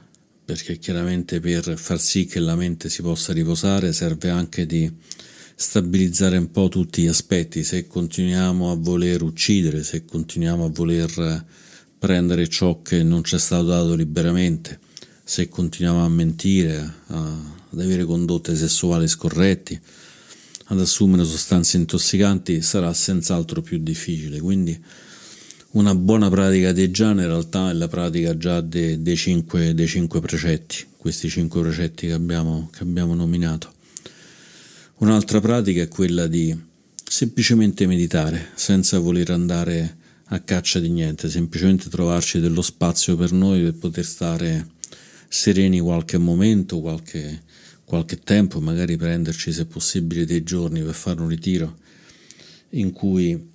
[0.45, 4.91] perché chiaramente per far sì che la mente si possa riposare serve anche di
[5.55, 11.45] stabilizzare un po' tutti gli aspetti, se continuiamo a voler uccidere, se continuiamo a voler
[11.99, 14.79] prendere ciò che non ci è stato dato liberamente,
[15.25, 19.81] se continuiamo a mentire, a, ad avere condotte sessuali scorretti,
[20.71, 24.41] ad assumere sostanze intossicanti sarà senz'altro più difficile.
[24.41, 24.79] Quindi
[25.71, 29.87] una buona pratica di Giana in realtà è la pratica già dei, dei, cinque, dei
[29.87, 33.73] cinque, precetti, questi cinque precetti che abbiamo, che abbiamo nominato.
[34.99, 36.57] Un'altra pratica è quella di
[37.05, 39.97] semplicemente meditare, senza voler andare
[40.31, 44.77] a caccia di niente, semplicemente trovarci dello spazio per noi per poter stare
[45.29, 47.43] sereni qualche momento, qualche,
[47.85, 51.77] qualche tempo, magari prenderci se possibile dei giorni per fare un ritiro
[52.71, 53.51] in cui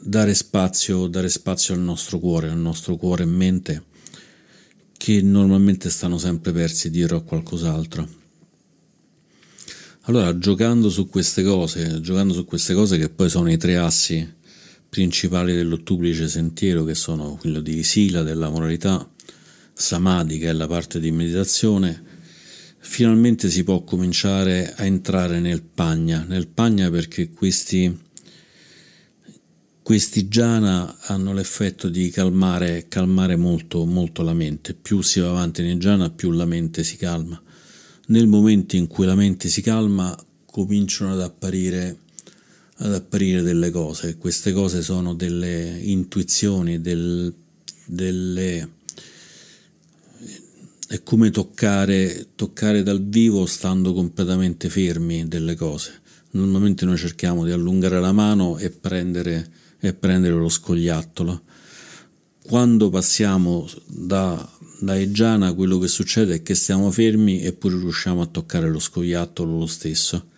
[0.00, 3.84] dare spazio, dare spazio al nostro cuore, al nostro cuore e mente
[4.96, 8.16] che normalmente stanno sempre persi dietro a qualcos'altro.
[10.02, 14.36] Allora, giocando su queste cose, giocando su queste cose che poi sono i tre assi
[14.88, 19.06] principali dell'ottuplice sentiero, che sono quello di Sila, della moralità,
[19.78, 22.02] Samadhi, che è la parte di meditazione,
[22.80, 27.96] finalmente si può cominciare a entrare nel pagna, nel pagna perché questi,
[29.80, 34.74] questi jhana hanno l'effetto di calmare, calmare molto, molto la mente.
[34.74, 37.40] Più si va avanti nel jhana, più la mente si calma.
[38.08, 41.98] Nel momento in cui la mente si calma, cominciano ad apparire,
[42.78, 44.16] ad apparire delle cose.
[44.16, 47.32] Queste cose sono delle intuizioni, del,
[47.86, 48.76] delle
[50.88, 56.00] è come toccare, toccare dal vivo stando completamente fermi delle cose.
[56.30, 61.42] Normalmente noi cerchiamo di allungare la mano e prendere, e prendere lo scogliattolo.
[62.42, 68.26] Quando passiamo da, da Egiana, quello che succede è che stiamo fermi eppure riusciamo a
[68.26, 70.28] toccare lo scogliattolo lo stesso.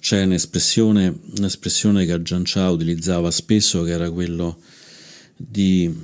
[0.00, 4.58] C'è un'espressione, un'espressione che Ajahn Chah utilizzava spesso, che era quello
[5.36, 5.94] di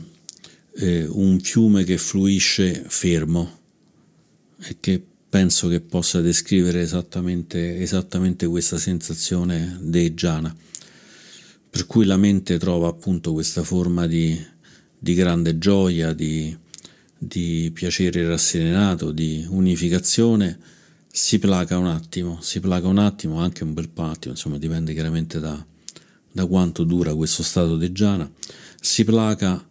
[0.77, 3.63] eh, un fiume che fluisce fermo
[4.59, 10.55] e che penso che possa descrivere esattamente, esattamente questa sensazione dei Jhana,
[11.69, 14.41] per cui la mente trova appunto questa forma di,
[14.97, 16.57] di grande gioia, di,
[17.19, 20.57] di piacere rasserenato, di unificazione,
[21.11, 24.93] si placa un attimo, si placa un attimo, anche un bel po' attimo, insomma dipende
[24.93, 25.67] chiaramente da,
[26.31, 28.31] da quanto dura questo stato di jhana,
[28.81, 29.67] si placa,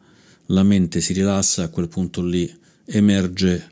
[0.48, 2.54] la mente si rilassa, a quel punto lì
[2.86, 3.72] emerge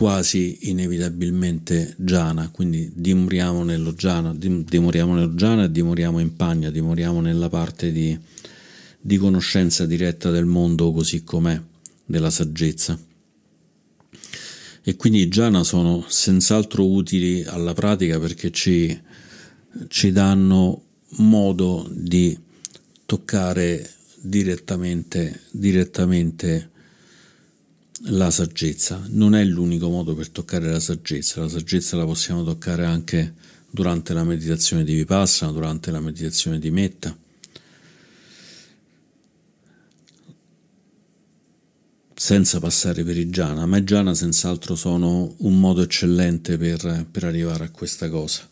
[0.00, 7.20] quasi inevitabilmente Giana, quindi dimoriamo nello Giana, dimoriamo nello Giana e dimoriamo in Pagna, dimoriamo
[7.20, 8.18] nella parte di,
[8.98, 11.60] di conoscenza diretta del mondo così com'è,
[12.02, 12.98] della saggezza.
[14.82, 18.98] E quindi i Giana sono senz'altro utili alla pratica perché ci,
[19.88, 20.82] ci danno
[21.16, 22.34] modo di
[23.04, 23.86] toccare
[24.18, 26.69] direttamente, direttamente
[28.04, 29.02] la saggezza.
[29.08, 33.34] Non è l'unico modo per toccare la saggezza, la saggezza la possiamo toccare anche
[33.70, 37.16] durante la meditazione di Vipassana, durante la meditazione di Metta.
[42.20, 47.24] senza passare per i jhana, ma i jhana senz'altro sono un modo eccellente per, per
[47.24, 48.46] arrivare a questa cosa.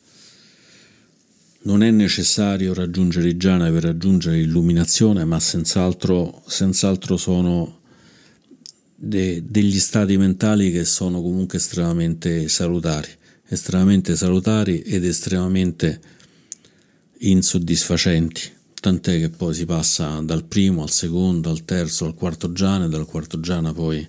[1.64, 7.80] Non è necessario raggiungere i jhana per raggiungere l'illuminazione, ma senz'altro, senz'altro sono
[9.00, 13.08] de, degli stati mentali che sono comunque estremamente salutari,
[13.46, 16.00] estremamente salutari ed estremamente
[17.18, 18.56] insoddisfacenti.
[18.80, 22.88] Tant'è che poi si passa dal primo al secondo, al terzo, al quarto giana e
[22.88, 24.06] dal quarto giana poi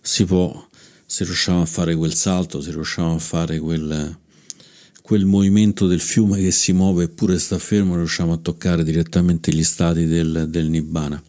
[0.00, 0.68] si può,
[1.04, 4.18] se riusciamo a fare quel salto, se riusciamo a fare quel,
[5.02, 9.64] quel movimento del fiume che si muove eppure sta fermo, riusciamo a toccare direttamente gli
[9.64, 11.22] stati del, del Nibbana.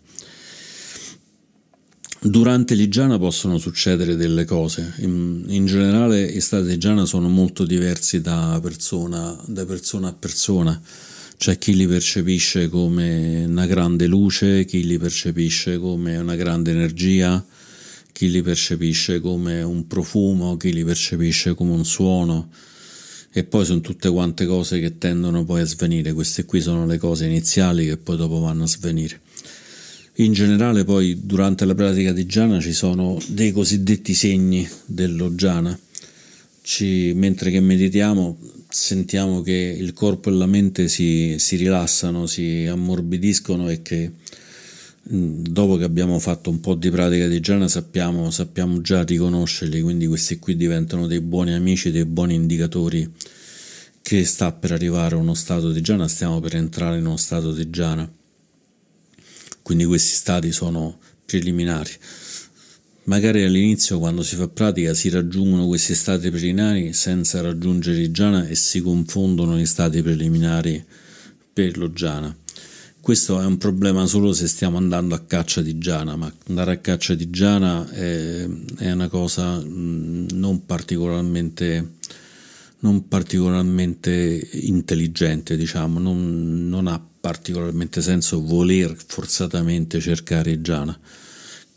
[2.23, 8.21] Durante l'Igiana possono succedere delle cose, in, in generale i stati d'Igiana sono molto diversi
[8.21, 10.79] da persona, da persona a persona,
[11.35, 17.43] c'è chi li percepisce come una grande luce, chi li percepisce come una grande energia,
[18.11, 22.51] chi li percepisce come un profumo, chi li percepisce come un suono.
[23.31, 26.99] E poi sono tutte quante cose che tendono poi a svenire, queste qui sono le
[26.99, 29.21] cose iniziali che poi dopo vanno a svenire.
[30.21, 35.77] In generale poi durante la pratica di jhana ci sono dei cosiddetti segni dello jhana.
[36.61, 38.37] Ci, mentre che meditiamo
[38.69, 44.11] sentiamo che il corpo e la mente si, si rilassano, si ammorbidiscono e che
[45.11, 49.81] mm, dopo che abbiamo fatto un po' di pratica di jhana sappiamo, sappiamo già riconoscerli,
[49.81, 53.11] quindi questi qui diventano dei buoni amici, dei buoni indicatori
[54.03, 57.51] che sta per arrivare a uno stato di jhana, stiamo per entrare in uno stato
[57.51, 58.20] di jhana.
[59.71, 61.91] Quindi questi stati sono preliminari.
[63.05, 68.49] Magari all'inizio quando si fa pratica si raggiungono questi stati preliminari senza raggiungere il jhana
[68.49, 70.83] e si confondono gli stati preliminari
[71.53, 72.35] per lo jhana.
[72.99, 76.77] Questo è un problema solo se stiamo andando a caccia di jhana, ma andare a
[76.79, 81.93] caccia di jhana è, è una cosa non particolarmente,
[82.79, 90.99] non particolarmente intelligente, diciamo, non, non ha particolarmente senso voler forzatamente cercare jhana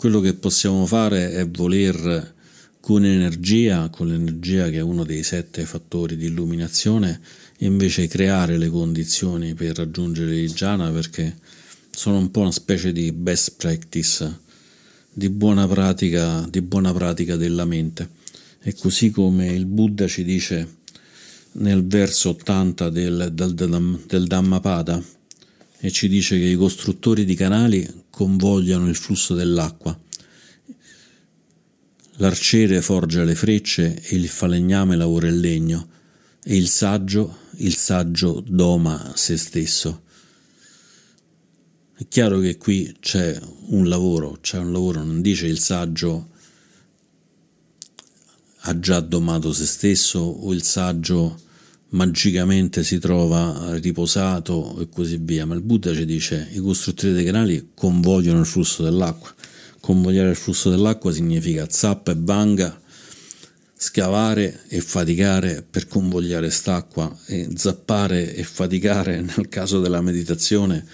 [0.05, 2.35] quello che possiamo fare è voler
[2.81, 7.21] con energia, con l'energia che è uno dei sette fattori di illuminazione,
[7.61, 11.39] invece creare le condizioni per raggiungere il jhana perché
[11.91, 14.41] sono un po' una specie di best practice,
[15.11, 18.11] di buona pratica, di buona pratica della mente.
[18.61, 20.81] E così come il Buddha ci dice
[21.53, 25.03] nel verso 80 del, del, del, del Dhammapada,
[25.85, 29.95] e ci dice che i costruttori di canali convogliano il flusso dell'acqua.
[32.13, 35.89] L'arciere forgia le frecce e il falegname lavora il legno
[36.43, 40.05] e il saggio, il saggio doma se stesso.
[41.95, 46.31] È chiaro che qui c'è un lavoro, c'è un lavoro, non dice il saggio
[48.57, 51.39] ha già domato se stesso o il saggio
[51.95, 57.25] magicamente si trova riposato e così via, ma il Buddha ci dice i costruttori dei
[57.25, 59.33] canali convogliano il flusso dell'acqua.
[59.81, 62.81] Convogliare il flusso dell'acqua significa zappa e vanga,
[63.77, 70.85] scavare e faticare per convogliare st'acqua e zappare e faticare nel caso della meditazione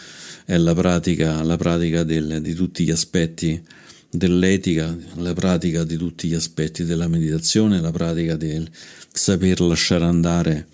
[0.45, 3.63] è la pratica, la pratica del, di tutti gli aspetti
[4.11, 8.69] dell'etica, la pratica di tutti gli aspetti della meditazione, la pratica del
[9.13, 10.67] saper lasciare andare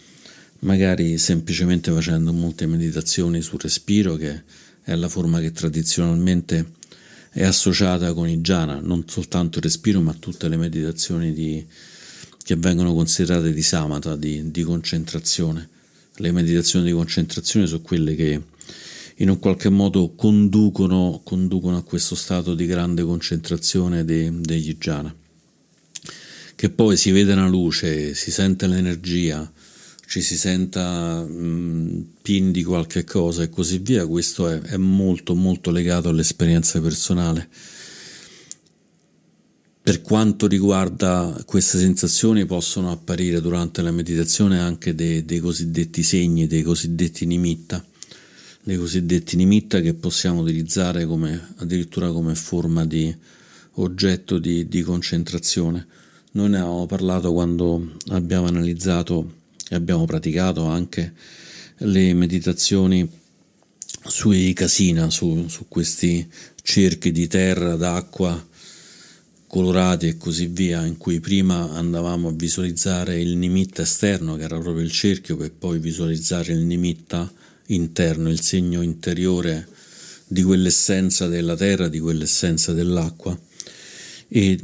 [0.67, 4.43] magari semplicemente facendo molte meditazioni sul respiro, che
[4.83, 6.73] è la forma che tradizionalmente
[7.31, 11.65] è associata con i jhana, non soltanto il respiro, ma tutte le meditazioni di,
[12.43, 15.69] che vengono considerate di samatha, di, di concentrazione.
[16.17, 18.43] Le meditazioni di concentrazione sono quelle che
[19.19, 25.15] in un qualche modo conducono, conducono a questo stato di grande concentrazione de, degli jhana.
[26.55, 29.53] Che poi si vede una luce, si sente l'energia,
[30.07, 35.35] ci si senta mh, pieni di qualche cosa e così via, questo è, è molto
[35.35, 37.49] molto legato all'esperienza personale.
[39.83, 46.47] Per quanto riguarda queste sensazioni possono apparire durante la meditazione anche dei, dei cosiddetti segni,
[46.47, 47.85] dei cosiddetti nimitta,
[48.63, 53.15] dei cosiddetti nimitta che possiamo utilizzare come, addirittura come forma di
[53.75, 55.87] oggetto di, di concentrazione.
[56.33, 59.36] Noi ne avevamo parlato quando abbiamo analizzato
[59.69, 61.13] e abbiamo praticato anche
[61.79, 63.09] le meditazioni
[64.05, 66.27] sui casina, su, su questi
[66.63, 68.55] cerchi di terra, d'acqua
[69.47, 74.59] colorati e così via, in cui prima andavamo a visualizzare il nimitta esterno, che era
[74.59, 77.33] proprio il cerchio, per poi visualizzare il nimitta
[77.69, 79.67] interno, il segno interiore
[80.27, 83.39] di quell'essenza della terra, di quell'essenza dell'acqua.
[84.29, 84.59] E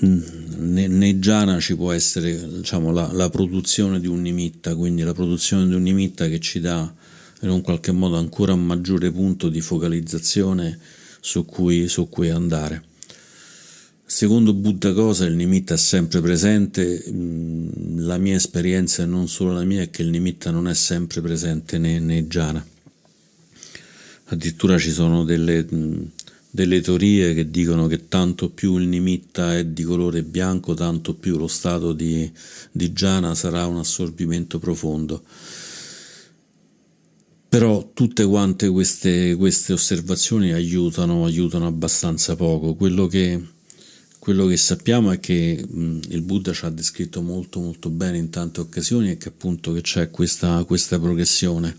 [0.00, 5.66] nei jhana ci può essere diciamo, la, la, produzione di un nimitta, quindi la produzione
[5.66, 6.92] di un nimitta che ci dà
[7.42, 10.78] in un qualche modo ancora un maggiore punto di focalizzazione
[11.20, 12.84] su cui, su cui andare.
[14.04, 17.04] Secondo Buddha Cosa il nimitta è sempre presente,
[17.96, 21.20] la mia esperienza e non solo la mia è che il nimitta non è sempre
[21.20, 22.66] presente nei, nei jhana.
[24.24, 25.64] Addirittura ci sono delle
[26.50, 31.38] delle teorie che dicono che tanto più il nimitta è di colore bianco, tanto più
[31.38, 32.30] lo stato di,
[32.72, 35.22] di jhana sarà un assorbimento profondo.
[37.48, 42.74] Però tutte quante queste, queste osservazioni aiutano, aiutano, abbastanza poco.
[42.74, 43.40] Quello che,
[44.20, 48.30] quello che sappiamo è che mh, il Buddha ci ha descritto molto molto bene in
[48.30, 51.76] tante occasioni e che appunto che c'è questa, questa progressione.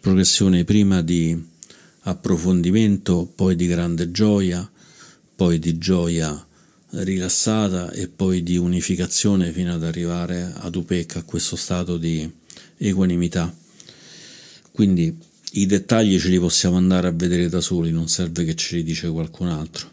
[0.00, 1.51] Progressione prima di
[2.02, 4.68] approfondimento, poi di grande gioia,
[5.34, 6.46] poi di gioia
[6.90, 12.30] rilassata e poi di unificazione fino ad arrivare ad Upecca, a questo stato di
[12.76, 13.54] equanimità.
[14.72, 15.16] Quindi
[15.52, 18.82] i dettagli ce li possiamo andare a vedere da soli, non serve che ce li
[18.82, 19.90] dice qualcun altro,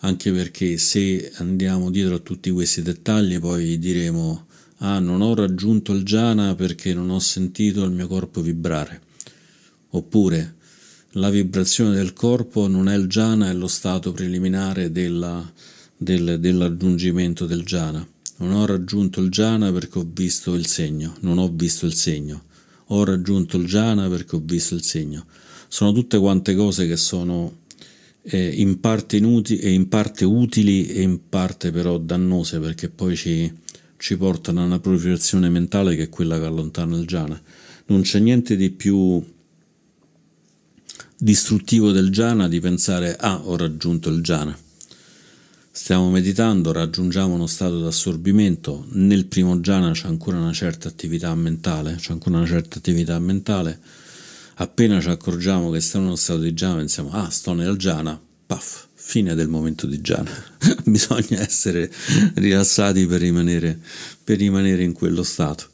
[0.00, 4.46] anche perché se andiamo dietro a tutti questi dettagli poi diremo
[4.78, 9.00] ah non ho raggiunto il jhana perché non ho sentito il mio corpo vibrare,
[9.90, 10.56] oppure
[11.14, 15.52] la vibrazione del corpo non è il jhana, è lo stato preliminare della,
[15.96, 18.06] del, dell'aggiungimento del jhana.
[18.38, 22.44] Non ho raggiunto il jhana perché ho visto il segno, non ho visto il segno.
[22.88, 25.26] Ho raggiunto il jhana perché ho visto il segno.
[25.68, 27.58] Sono tutte quante cose che sono
[28.22, 33.52] eh, in, parte inutili, in parte utili e in parte però dannose perché poi ci,
[33.96, 37.40] ci portano a una proliferazione mentale che è quella che allontana il jhana.
[37.86, 39.22] Non c'è niente di più
[41.24, 44.54] distruttivo del jhana di pensare ah ho raggiunto il jhana
[45.70, 48.84] stiamo meditando raggiungiamo uno stato di assorbimento.
[48.90, 53.80] Nel primo jhana c'è ancora una certa attività mentale c'è ancora una certa attività mentale.
[54.56, 58.20] Appena ci accorgiamo che stiamo in uno stato di jhana pensiamo ah sto nel jhana
[58.44, 60.30] paf fine del momento di jhana.
[60.84, 61.90] Bisogna essere
[62.34, 63.80] rilassati per rimanere,
[64.22, 65.68] per rimanere in quello stato.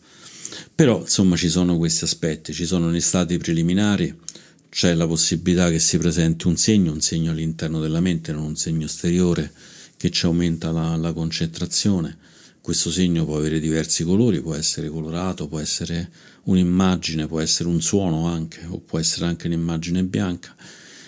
[0.77, 4.29] Però insomma ci sono questi aspetti ci sono gli stati preliminari
[4.71, 8.57] c'è la possibilità che si presenti un segno, un segno all'interno della mente, non un
[8.57, 9.53] segno esteriore
[9.97, 12.17] che ci aumenta la, la concentrazione.
[12.61, 16.11] Questo segno può avere diversi colori, può essere colorato, può essere
[16.45, 20.55] un'immagine, può essere un suono anche, o può essere anche un'immagine bianca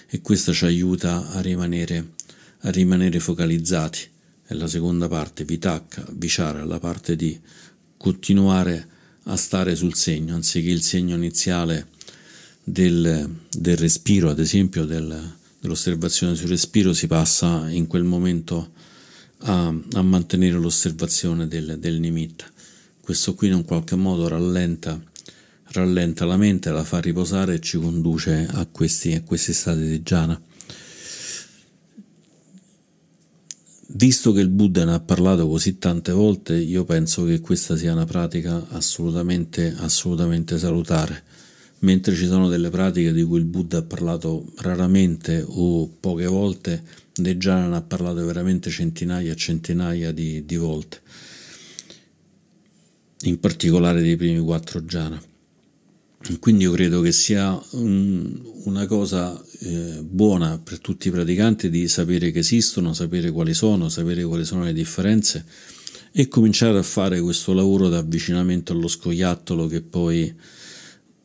[0.08, 2.10] e questo ci aiuta a rimanere,
[2.60, 4.00] a rimanere focalizzati.
[4.44, 7.40] È la seconda parte, vitacca, viciare, la parte di
[7.96, 8.88] continuare
[9.24, 11.86] a stare sul segno, anziché il segno iniziale
[12.64, 18.72] del, del respiro, ad esempio del, dell'osservazione sul respiro, si passa in quel momento
[19.38, 22.46] a, a mantenere l'osservazione del, del nimitta.
[23.00, 25.00] Questo qui in un qualche modo rallenta,
[25.64, 30.00] rallenta la mente, la fa riposare e ci conduce a questi, a questi stati di
[30.02, 30.40] jhana.
[33.94, 37.92] Visto che il Buddha ne ha parlato così tante volte, io penso che questa sia
[37.92, 41.24] una pratica assolutamente, assolutamente salutare
[41.82, 46.82] mentre ci sono delle pratiche di cui il Buddha ha parlato raramente o poche volte,
[47.14, 51.00] De Jhana ha parlato veramente centinaia e centinaia di, di, volte,
[53.22, 55.20] in particolare dei primi quattro jhana.
[56.38, 61.88] Quindi io credo che sia un, una cosa eh, buona per tutti i praticanti di
[61.88, 65.44] sapere che esistono, sapere quali sono, sapere quali sono le differenze
[66.12, 70.32] e cominciare a fare questo lavoro di avvicinamento allo scoiattolo che poi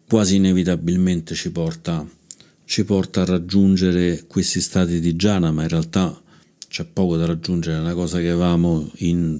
[0.08, 2.08] quasi inevitabilmente ci porta,
[2.64, 6.22] ci porta a raggiungere questi stati di jhana, ma in realtà
[6.70, 9.40] c'è poco da raggiungere, è una cosa che avevamo in,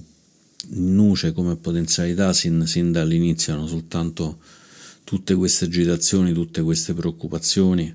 [0.70, 4.38] in nuce come potenzialità sin, sin dall'inizio, erano soltanto
[5.04, 7.94] tutte queste agitazioni, tutte queste preoccupazioni,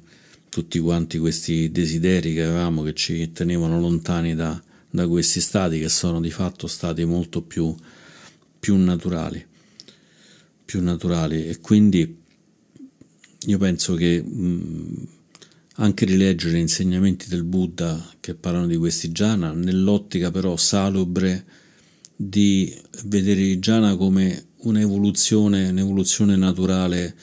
[0.50, 4.60] tutti quanti questi desideri che avevamo che ci tenevano lontani da,
[4.90, 7.76] da questi stati che sono di fatto stati molto più,
[8.60, 9.46] più naturali,
[10.66, 11.48] più naturali.
[11.48, 12.22] E quindi
[13.46, 15.08] io penso che mh,
[15.76, 21.46] anche rileggere gli insegnamenti del Buddha che parlano di questi jhana, nell'ottica però salubre
[22.16, 22.74] di
[23.06, 27.16] vedere i jhana come un'evoluzione, un'evoluzione naturale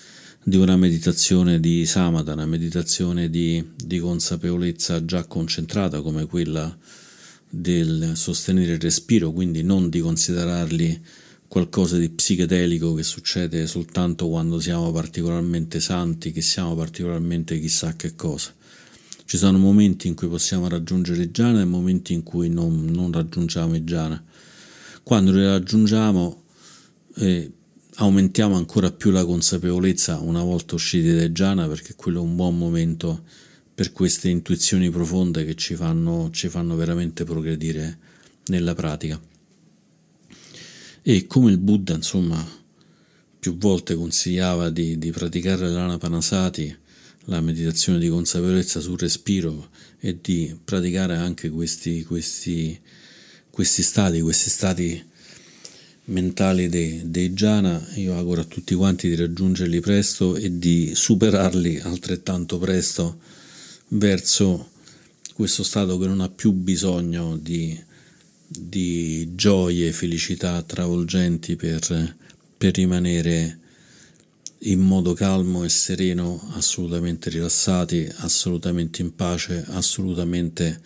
[0.42, 6.76] di una meditazione di samatha, una meditazione di, di consapevolezza già concentrata come quella
[7.48, 11.00] del sostenere il respiro, quindi non di considerarli
[11.50, 18.14] qualcosa di psichedelico che succede soltanto quando siamo particolarmente santi, che siamo particolarmente chissà che
[18.14, 18.54] cosa.
[19.24, 23.10] Ci sono momenti in cui possiamo raggiungere i jhana e momenti in cui non, non
[23.10, 24.22] raggiungiamo i jhana.
[25.02, 26.44] Quando li raggiungiamo
[27.16, 27.50] eh,
[27.96, 32.56] aumentiamo ancora più la consapevolezza una volta usciti dai jhana perché quello è un buon
[32.56, 33.24] momento
[33.74, 37.98] per queste intuizioni profonde che ci fanno, ci fanno veramente progredire
[38.46, 39.20] nella pratica.
[41.12, 42.40] E come il Buddha, insomma,
[43.40, 46.76] più volte consigliava di, di praticare l'anapanasati,
[47.24, 52.78] la meditazione di consapevolezza sul respiro e di praticare anche questi, questi,
[53.50, 55.04] questi stati, questi stati
[56.04, 61.80] mentali dei, dei jhana, io auguro a tutti quanti di raggiungerli presto e di superarli
[61.80, 63.18] altrettanto presto
[63.88, 64.70] verso
[65.34, 67.76] questo stato che non ha più bisogno di
[68.52, 72.16] di gioie e felicità travolgenti per,
[72.58, 73.58] per rimanere
[74.64, 80.80] in modo calmo e sereno, assolutamente rilassati, assolutamente in pace, assolutamente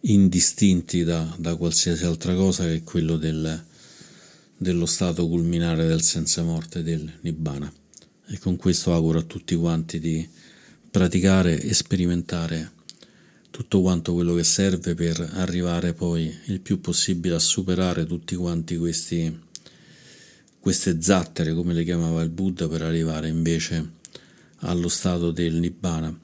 [0.00, 3.64] indistinti da, da qualsiasi altra cosa che quello del,
[4.56, 7.72] dello stato culminare del senza morte, del Nibbana.
[8.26, 10.28] E con questo auguro a tutti quanti di
[10.90, 12.72] praticare e sperimentare
[13.58, 18.76] tutto quanto quello che serve per arrivare poi il più possibile a superare tutti quanti
[18.76, 19.36] questi
[20.60, 23.94] queste zattere come le chiamava il Buddha per arrivare invece
[24.58, 26.16] allo stato del Nibbana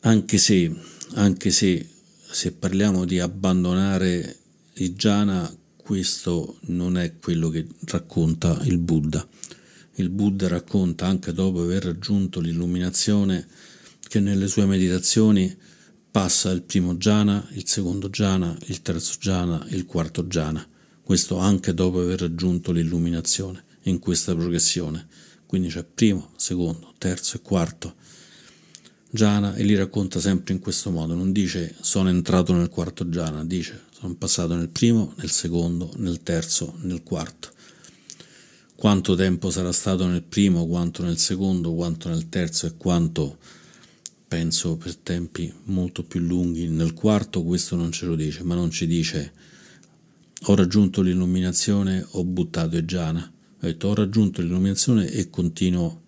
[0.00, 0.74] Anche se,
[1.16, 1.86] anche se,
[2.30, 4.38] se parliamo di abbandonare
[4.72, 9.28] il jhana, questo non è quello che racconta il Buddha.
[9.96, 13.46] Il Buddha racconta anche dopo aver raggiunto l'illuminazione
[14.10, 15.56] che nelle sue meditazioni
[16.10, 20.68] passa il primo jhana, il secondo jhana, il terzo jhana, il quarto jhana.
[21.00, 25.06] Questo anche dopo aver raggiunto l'illuminazione in questa progressione.
[25.46, 27.94] Quindi c'è primo, secondo, terzo e quarto
[29.10, 31.14] jhana e li racconta sempre in questo modo.
[31.14, 36.20] Non dice sono entrato nel quarto jhana, dice sono passato nel primo, nel secondo, nel
[36.24, 37.50] terzo, nel quarto.
[38.74, 43.38] Quanto tempo sarà stato nel primo, quanto nel secondo, quanto nel terzo e quanto
[44.30, 48.70] penso per tempi molto più lunghi nel quarto, questo non ce lo dice, ma non
[48.70, 49.32] ci dice
[50.44, 53.20] ho raggiunto l'illuminazione, ho buttato i jhana.
[53.22, 56.02] Ho detto ho raggiunto l'illuminazione e continuo,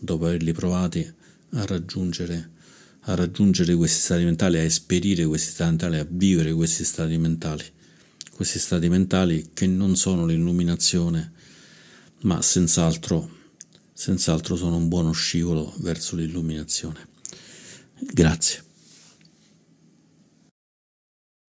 [0.00, 1.08] dopo averli provati,
[1.50, 2.50] a raggiungere
[3.02, 7.64] a raggiungere questi stati mentali, a esperire questi stati mentali, a vivere questi stati mentali,
[8.34, 11.32] questi stati mentali che non sono l'illuminazione,
[12.22, 13.30] ma senz'altro,
[13.92, 17.11] senz'altro sono un buono scivolo verso l'illuminazione.
[18.10, 18.62] Grazie.